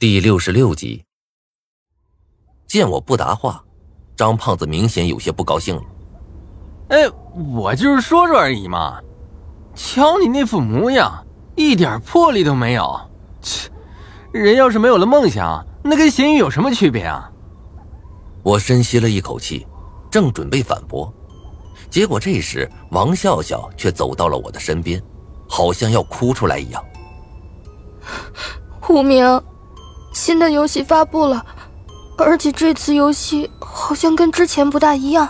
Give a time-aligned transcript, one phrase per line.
[0.00, 1.04] 第六十六集，
[2.66, 3.62] 见我不答话，
[4.16, 5.82] 张胖子明显有些不高兴了。
[6.88, 7.06] 哎，
[7.54, 8.98] 我就是说说而已嘛。
[9.74, 11.22] 瞧你那副模样，
[11.54, 12.98] 一点魄力都没有。
[13.42, 13.70] 切，
[14.32, 17.30] 人要是没有了梦想，那跟咸鱼有什么区别啊？
[18.42, 19.66] 我深吸了一口气，
[20.10, 21.12] 正准备反驳，
[21.90, 24.98] 结果这时王笑笑却走到了我的身边，
[25.46, 26.82] 好像要哭出来一样。
[28.88, 29.22] 无名。
[30.20, 31.42] 新的游戏发布了，
[32.18, 35.26] 而且这次游戏好像跟之前不大一样。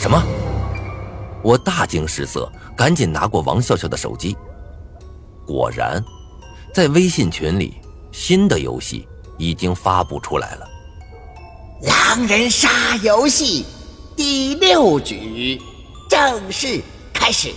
[0.00, 0.22] 什么？
[1.42, 4.34] 我大惊失色，赶紧拿过王笑笑的手机。
[5.46, 6.02] 果然，
[6.72, 7.74] 在微信群里，
[8.12, 9.06] 新的游戏
[9.36, 10.66] 已经发布出来了。
[11.82, 13.66] 狼人杀游戏
[14.16, 15.60] 第六局
[16.08, 16.80] 正式
[17.12, 17.52] 开始。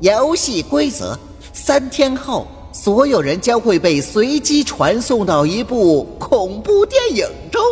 [0.00, 1.18] 游戏规则：
[1.52, 2.48] 三天后。
[2.72, 7.62] 所有人将会被随机传送到一部恐怖电影中，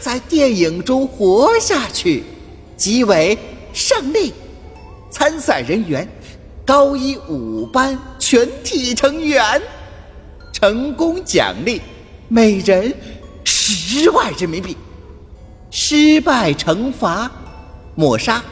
[0.00, 2.22] 在电影中活下去
[2.76, 3.36] 即为
[3.72, 4.32] 胜利。
[5.10, 6.08] 参赛人员：
[6.64, 9.60] 高一五班全体成员。
[10.52, 11.82] 成功奖励：
[12.28, 12.94] 每人
[13.44, 14.76] 十万人民币。
[15.70, 17.30] 失败惩罚：
[17.94, 18.42] 抹杀。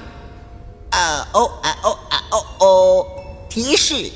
[0.90, 3.06] 啊哦啊哦啊哦哦！
[3.48, 4.10] 提示。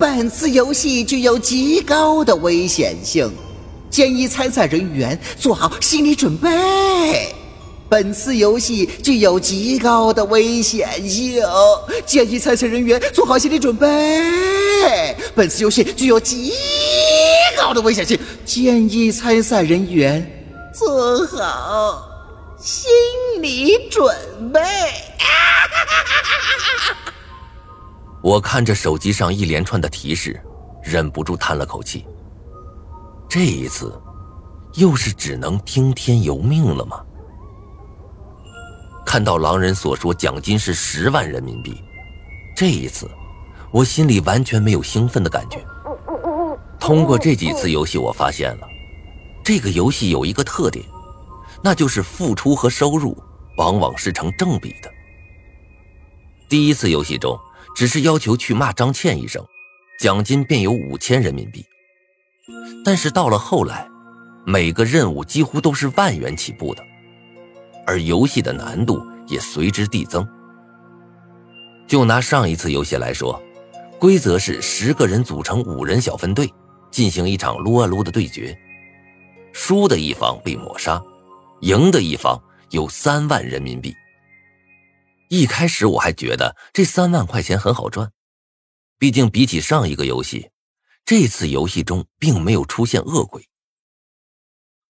[0.00, 3.30] 本次游戏具有极高的危险性，
[3.90, 6.48] 建议参赛人员做好心理准备。
[7.86, 11.36] 本次游戏具有极高的危险性，
[12.06, 13.86] 建议参赛人员做好心理准备。
[15.34, 16.54] 本次游戏具有极
[17.58, 20.26] 高的危险性，建议参赛人员
[20.72, 22.08] 做好
[22.58, 22.90] 心
[23.42, 24.16] 理准
[24.50, 24.60] 备。
[28.22, 30.38] 我看着手机上一连串的提示，
[30.82, 32.04] 忍不住叹了口气。
[33.28, 33.98] 这一次，
[34.74, 37.02] 又是只能听天由命了吗？
[39.06, 41.82] 看到狼人所说奖金是十万人民币，
[42.54, 43.10] 这一次，
[43.70, 45.64] 我心里完全没有兴奋的感觉。
[46.78, 48.68] 通过这几次游戏，我发现了，
[49.42, 50.84] 这个游戏有一个特点，
[51.62, 53.16] 那就是付出和收入
[53.56, 54.90] 往往是成正比的。
[56.50, 57.40] 第一次游戏中。
[57.74, 59.44] 只是要求去骂张倩一声，
[59.98, 61.64] 奖金便有五千人民币。
[62.84, 63.88] 但是到了后来，
[64.44, 66.82] 每个任务几乎都是万元起步的，
[67.86, 70.26] 而游戏的难度也随之递增。
[71.86, 73.40] 就拿上一次游戏来说，
[73.98, 76.52] 规则是十个人组成五人小分队，
[76.90, 78.56] 进行一场撸啊撸的对决，
[79.52, 81.02] 输的一方被抹杀，
[81.60, 83.94] 赢的一方有三万人民币。
[85.32, 88.12] 一开始我还觉得这三万块钱很好赚，
[88.98, 90.50] 毕竟比起上一个游戏，
[91.04, 93.48] 这次游戏中并没有出现恶鬼。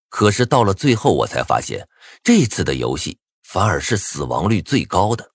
[0.08, 1.86] 可是到了最后，我才发现
[2.22, 5.34] 这次的游戏反而是死亡率最高的。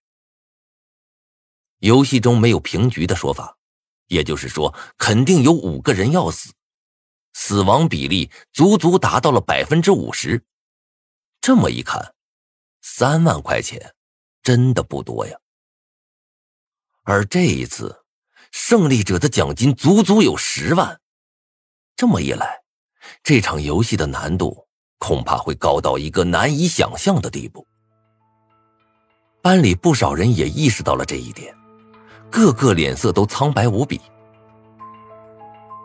[1.81, 3.59] 游戏中没有平局的说法，
[4.07, 6.51] 也就是说，肯定有五个人要死，
[7.33, 10.43] 死亡比例足足达到了百分之五十。
[11.41, 12.15] 这么一看，
[12.81, 13.93] 三万块钱。
[14.45, 15.35] 真的不多呀，
[17.03, 18.03] 而这一次，
[18.51, 21.01] 胜利者的奖金足足有十万。
[21.95, 22.61] 这么一来，
[23.23, 24.67] 这场游戏的难度
[24.99, 27.65] 恐怕会高到一个难以想象的地步。
[29.41, 31.51] 班里不少人也意识到了这一点，
[32.29, 33.99] 个个脸色都苍白无比。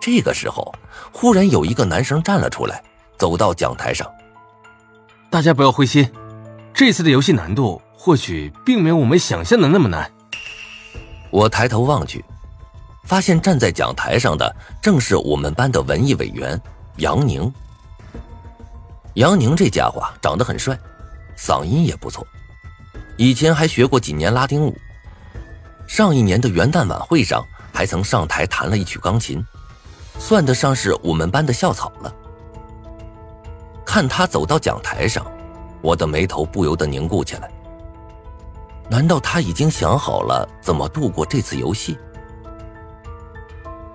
[0.03, 0.70] 这个时候，
[1.10, 2.84] 忽然有一个男生站了出来，
[3.16, 4.06] 走到讲台上
[5.32, 6.12] ：“大家不要灰心，
[6.75, 10.11] 这次的游戏难度。”或许并没有我们想象的那么难。
[11.28, 12.25] 我抬头望去，
[13.05, 16.59] 发现站在讲台上的正是我们班的文艺委员
[16.97, 17.53] 杨宁。
[19.15, 20.78] 杨宁这家伙长得很帅，
[21.37, 22.27] 嗓音也不错，
[23.19, 24.75] 以前还学过几年拉丁舞。
[25.87, 29.44] 上一年的元旦晚会上还曾上台弹了一曲钢琴，
[30.19, 32.11] 算得上是我们班的校草了。
[33.85, 35.31] 看他走到讲台上，
[35.82, 37.50] 我的眉头不由得凝固起来。
[38.90, 41.96] 难道他已经想好了怎么度过这次游戏？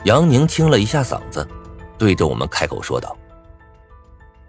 [0.05, 1.45] 杨宁清了一下嗓子，
[1.97, 3.17] 对着我们开口说道：“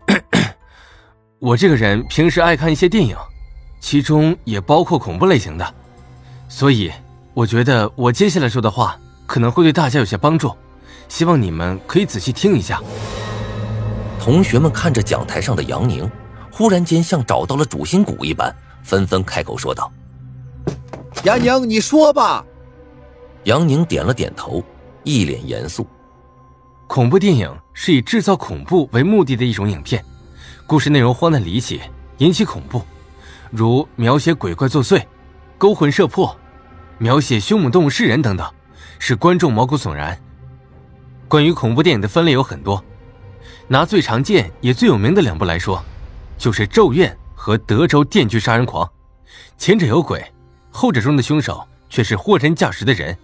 [1.40, 3.16] 我这个人平时爱看一些电影，
[3.80, 5.74] 其中也包括恐怖类型的，
[6.48, 6.92] 所以
[7.34, 8.96] 我觉得我接下来说的话
[9.26, 10.54] 可能会对大家有些帮助，
[11.08, 12.80] 希望你们可以仔细听一下。”
[14.20, 16.08] 同学们看着讲台上的杨宁，
[16.52, 18.54] 忽然间像找到了主心骨一般，
[18.84, 19.90] 纷纷开口说道。
[21.24, 22.44] 杨宁，你说吧。
[23.44, 24.62] 杨宁点了点头，
[25.02, 25.86] 一脸严肃。
[26.86, 30.04] 恐怖电影是以制造恐怖为目的的一种影片，
[30.66, 31.80] 故事内容荒诞离奇，
[32.18, 32.80] 引起恐怖，
[33.50, 35.02] 如描写鬼怪作祟、
[35.58, 36.36] 勾魂摄魄，
[36.98, 38.48] 描写凶猛动物噬人等等，
[38.98, 40.16] 使观众毛骨悚然。
[41.26, 42.82] 关于恐怖电影的分类有很多，
[43.66, 45.82] 拿最常见也最有名的两部来说，
[46.38, 48.86] 就是《咒怨》和《德州电锯杀人狂》，
[49.58, 50.24] 前者有鬼，
[50.76, 53.16] 后者中的凶手却是货真价实的人。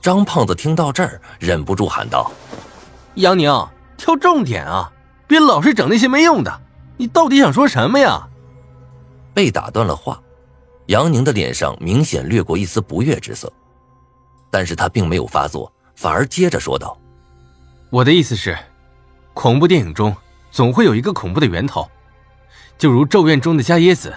[0.00, 2.30] 张胖子听到这儿，忍不住喊道
[3.16, 3.50] ：“杨宁，
[3.96, 4.92] 挑重点啊，
[5.26, 6.60] 别老是整那些没用的。
[6.96, 8.28] 你到底想说什么呀？”
[9.34, 10.22] 被打断了话，
[10.86, 13.52] 杨宁的脸上明显掠过一丝不悦之色，
[14.48, 16.96] 但是他并没有发作，反而接着说道
[17.90, 18.56] ：“我的意思是，
[19.32, 20.14] 恐怖电影中
[20.52, 21.90] 总会有一个恐怖的源头，
[22.78, 24.10] 就如《咒怨》中的加耶子，《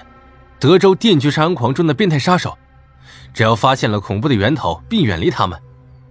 [0.59, 2.57] 德州电锯杀人狂》中的变态杀手，
[3.33, 5.62] 只要发现了恐怖的源头并远离他们。”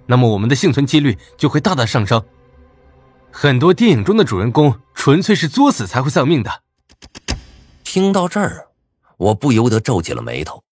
[0.08, 2.24] 那么我们的幸存几率就会大大上升。
[3.32, 6.62] 很多电影中的主人公纯粹是作死才会丧命的。
[7.82, 8.68] 听到这儿，
[9.16, 10.62] 我不由得皱起了眉头。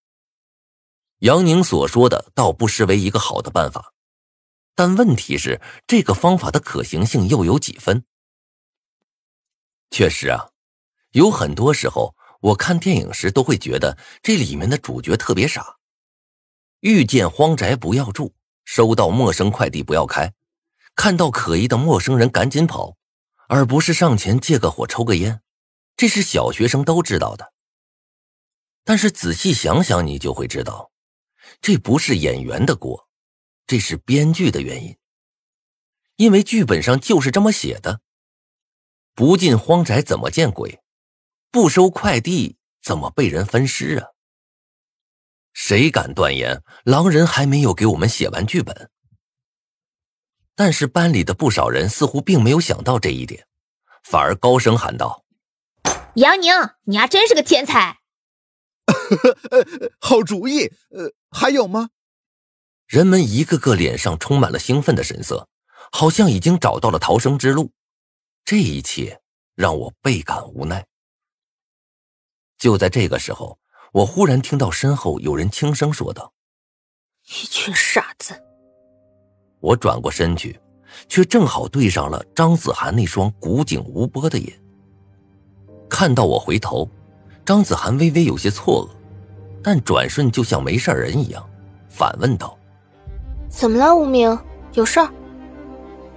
[1.19, 3.93] 杨宁所说的倒不失为一个好的办法，
[4.77, 8.05] 但问题是这个方法的可行性又有几分？
[9.91, 10.51] 确实啊，
[11.11, 12.15] 有很多时候
[12.45, 15.79] 我看电影时都会觉得这里面的主角特别傻。
[16.81, 18.35] 遇见荒宅不要住。
[18.67, 20.33] 收到陌生快递不要开，
[20.97, 22.97] 看到可疑的陌生人赶紧跑，
[23.47, 25.43] 而不是上前借个火抽个烟，
[25.99, 27.53] 这是小学生都知道的。
[28.83, 30.91] 但是仔细想想，你就会知道，
[31.61, 33.07] 这不是演员的锅，
[33.67, 34.97] 这是编剧的原因。
[36.17, 38.01] 因为剧本上就是这么写的：
[39.15, 40.81] 不进荒宅怎么见鬼？
[41.55, 44.09] 不收快递怎么被人分尸啊？
[45.53, 48.91] 谁敢断言狼人还没有给我们写完剧本？
[50.57, 53.47] 但是班里的不少人似乎并没有想到这一点，
[54.03, 55.25] 反而高声喊道
[56.17, 56.51] ：“杨宁，
[56.87, 58.01] 你还真是个天才！
[60.01, 60.65] 好主意！
[60.91, 61.91] 呃，还有吗？”
[62.89, 65.49] 人们一个个脸上充满了兴奋的神色，
[65.93, 67.71] 好像已经找到了逃生之路。
[68.45, 69.21] 这一切
[69.55, 70.85] 让我倍感无奈。
[72.65, 73.59] 就在这个时候。
[73.93, 76.33] 我忽然听到身后有人轻声说道
[77.29, 78.35] ：“一群傻子。”
[79.61, 80.59] 我转过身去，
[81.09, 84.53] 却正好对上了张子涵那双古井无波的眼。
[85.89, 86.89] 看到我回头，
[87.45, 88.91] 张子涵微微有些错愕，
[89.63, 91.49] 但转瞬就像没事人一样，
[91.89, 92.59] 反问道
[93.49, 94.37] ：“怎么了，无名？
[94.73, 95.09] 有事儿？”“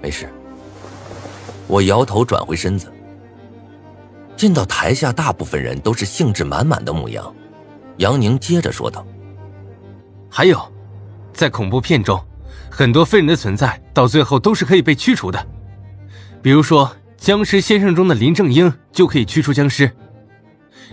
[0.02, 0.28] 没事。”
[1.68, 2.92] 我摇头，转回身子，
[4.38, 7.36] 见到台下大部分人都是兴致满满的模样。
[7.98, 9.06] 杨宁接着说道
[10.30, 10.62] ：“还有，
[11.34, 12.24] 在恐怖片中，
[12.69, 15.48] 很多废人的存在到最后都是可以被驱除的。
[16.44, 16.86] 比如说
[17.18, 19.92] 《僵尸先生》中的林正英就可以驱除僵尸。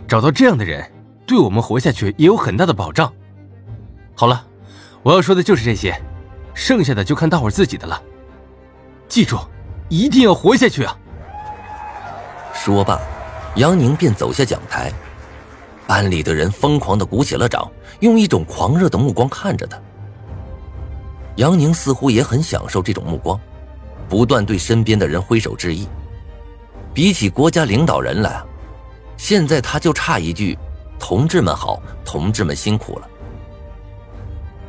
[0.08, 0.90] 找到这样的人，
[1.26, 3.12] 对我们活下去也有很大的保障。
[4.14, 4.46] 好了，
[5.02, 5.94] 我要说的就是这些，
[6.54, 8.02] 剩下的就看大伙自己的了。
[9.06, 9.36] 记住，
[9.90, 10.96] 一定要活下去啊！”
[12.54, 12.98] 说罢，
[13.56, 14.92] 杨宁便走下讲台。
[15.86, 17.70] 班里的人疯狂的鼓起了掌，
[18.00, 19.78] 用一种狂热的目光看着他。
[21.36, 23.38] 杨宁似乎也很享受这种目光，
[24.08, 25.86] 不断对身边的人挥手致意。
[26.94, 28.42] 比起国家领导人来，
[29.16, 30.56] 现在他就差一句
[30.98, 33.08] “同志们好，同志们辛苦了”。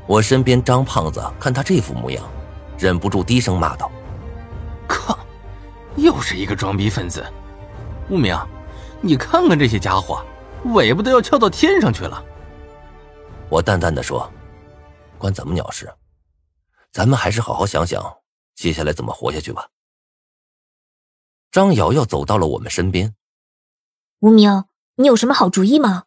[0.05, 2.24] 我身边张胖子看他这副模样，
[2.77, 3.89] 忍不住低声骂道
[4.86, 5.17] ：“靠，
[5.95, 7.24] 又是一个装逼分子！
[8.09, 8.36] 无名，
[9.05, 10.25] 你看看这些家伙。”
[10.74, 12.25] 尾巴都要翘到天上去了。
[13.51, 14.27] 我淡淡的说
[15.19, 15.93] ：“关咱们鸟事？
[16.91, 18.03] 咱们还是好好想想
[18.55, 19.69] 接下来怎么活下去吧。”
[21.51, 23.15] 张瑶瑶走到了我们身边。
[24.21, 26.05] 无名，你有什么好主意吗？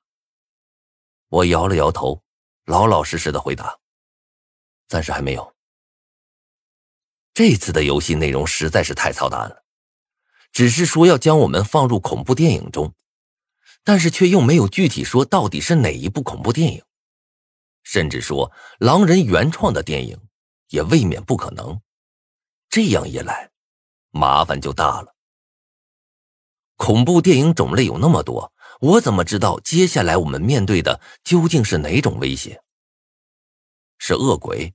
[1.28, 2.20] 我摇了摇头，
[2.64, 3.78] 老老实实的回答
[4.88, 5.54] ：“暂时还没有。”
[7.32, 9.57] 这次的游戏内容实在是太操蛋了，
[10.52, 12.94] 只是说要将我们放入恐怖电影中。
[13.84, 16.82] 但是却又没有具体说到底是哪一部恐怖电影，
[17.84, 20.20] 甚至说狼人原创的电影
[20.68, 21.80] 也未免不可能。
[22.68, 23.50] 这样一来，
[24.10, 25.14] 麻烦就大了。
[26.76, 32.62] 恐怖电影种类有那么多，我怎么知道接下来我们面对的究竟是哪种威胁？
[33.96, 34.74] 是恶鬼？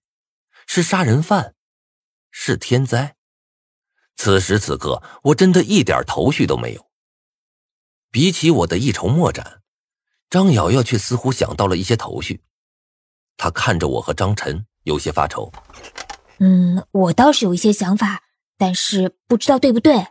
[0.66, 1.54] 是杀人犯？
[2.32, 3.16] 是天灾？
[4.16, 6.90] 此时此刻，我真的一点头绪都没有。
[8.12, 9.62] 比起我的一筹莫展，
[10.30, 12.42] 张瑶瑶却似乎想到了一些头绪。
[13.38, 15.52] 她看着我和张晨，有些发愁。
[16.40, 18.24] 嗯，我倒是有一些想法，
[18.58, 20.08] 但是不知道对不对。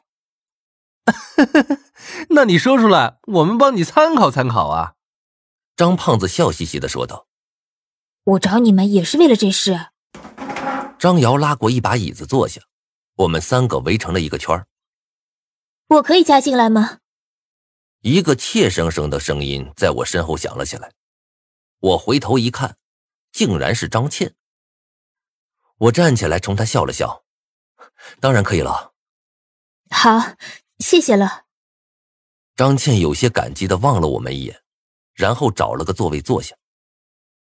[2.30, 4.94] 那你说出来，我们帮你参考参考啊。
[5.76, 7.26] 张胖子笑嘻嘻的说道
[8.24, 9.88] ：“我找你们也是为了这事。”
[10.98, 12.60] 张瑶拉过一把椅子坐下，
[13.14, 14.66] 我们三个围成了一个圈
[15.88, 16.98] 我可以加进来吗？
[18.00, 20.92] 一个怯生生的声音在我身后响了起来。
[21.78, 22.76] 我回头一看，
[23.30, 24.34] 竟然是张倩。
[25.76, 27.24] 我站起来冲她笑了笑
[28.20, 28.94] ：“当然可以了。”
[29.90, 30.36] 好，
[30.78, 31.44] 谢谢了。
[32.56, 34.62] 张倩有些感激的望了我们一眼，
[35.12, 36.56] 然后找了个座位坐下。